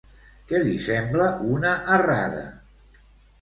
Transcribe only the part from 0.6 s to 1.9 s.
li sembla una